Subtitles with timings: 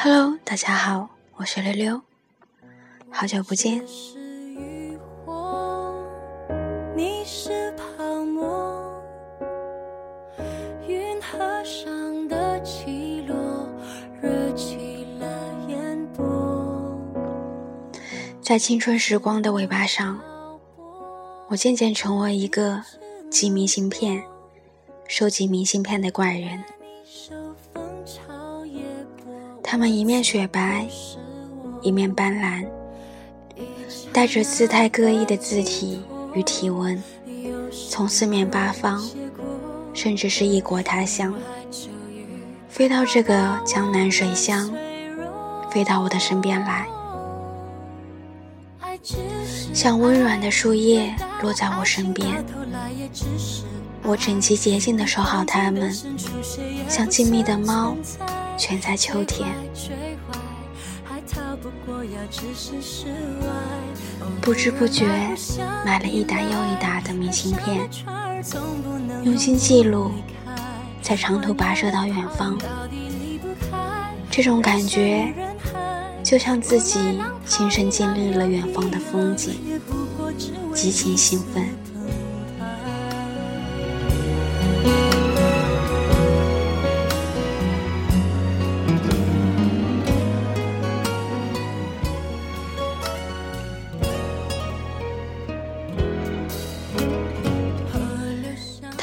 [0.00, 2.00] Hello，大家好，我是溜溜，
[3.10, 3.84] 好久不见。
[18.40, 20.20] 在青春时光的尾巴上，
[21.48, 22.84] 我渐渐成为一个
[23.28, 24.22] 寄明信片、
[25.08, 26.62] 收集明信片的怪人。
[29.70, 30.88] 他们一面雪白，
[31.82, 32.64] 一面斑斓，
[34.10, 36.00] 带着姿态各异的字体
[36.32, 37.00] 与体温，
[37.90, 38.98] 从四面八方，
[39.92, 41.34] 甚至是异国他乡，
[42.70, 44.72] 飞到这个江南水乡，
[45.70, 46.88] 飞到我的身边来。
[49.74, 52.42] 像温软的树叶落在我身边，
[54.02, 55.94] 我整齐洁净地守好它们，
[56.88, 57.94] 像静谧的猫，
[58.58, 59.48] 蜷在秋天。
[64.40, 65.06] 不知不觉
[65.84, 67.88] 买了一沓又一沓的明信片，
[69.22, 70.10] 用心记录，
[71.00, 72.58] 在长途跋涉到远方，
[74.28, 75.32] 这种感觉。
[76.24, 79.80] 就像自己亲身经历了远方的风景，
[80.74, 81.66] 极其兴奋。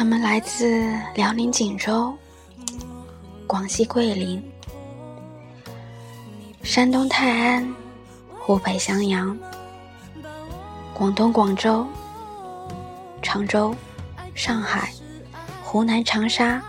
[0.00, 2.16] 他们来自辽宁锦州、
[3.46, 4.42] 广西桂林。
[6.62, 7.74] 山东泰安、
[8.38, 9.38] 湖北襄阳、
[10.94, 11.86] 广东广州、
[13.20, 13.76] 常州、
[14.34, 14.90] 上海、
[15.62, 16.62] 湖南长沙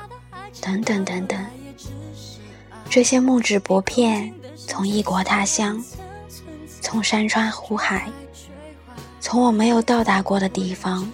[0.60, 1.40] 等等等等，
[2.90, 5.82] 这些木质薄片从异国他乡，
[6.82, 8.12] 从山川湖海，
[9.22, 11.10] 从我没有到达过的地方，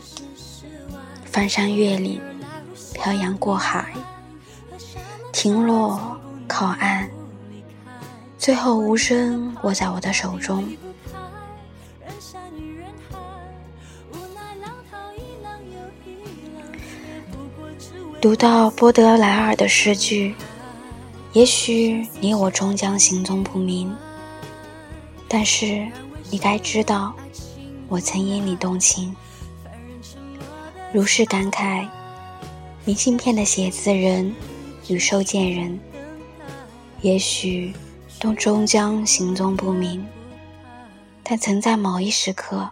[1.37, 2.19] 翻山越岭，
[2.95, 3.93] 漂洋过海，
[5.31, 7.07] 停落靠岸。
[8.39, 10.67] 最后无声握在我的手中。
[18.19, 20.33] 读到波德莱尔的诗句，
[21.33, 23.95] 也许你我终将行踪不明，
[25.27, 25.87] 但是
[26.31, 27.13] 你该知道，
[27.87, 29.15] 我曾因你动情。
[30.97, 31.87] 如是感慨，
[32.83, 34.33] 明信片的写字人
[34.87, 35.79] 与收件人，
[37.03, 37.71] 也许。
[38.19, 40.03] 都终将行踪不明，
[41.21, 42.71] 但曾在某一时刻，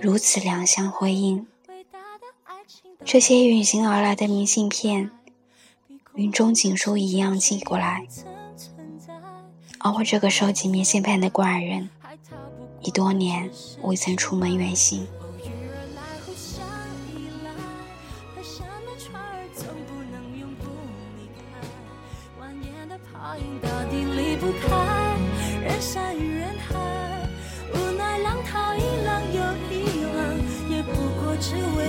[0.00, 1.46] 如此两相辉映。
[3.04, 5.12] 这些远行而来的明信片，
[6.16, 8.08] 云中锦书一样寄过来，
[9.78, 11.88] 而我这个收集明信片的怪人，
[12.80, 13.48] 已多年
[13.82, 15.06] 未曾出门远行。
[23.62, 24.68] 到底离不开
[25.62, 26.74] 人山与人海
[27.74, 29.40] 无奈浪淘一浪又
[29.74, 30.20] 一浪
[30.68, 31.79] 也不过只为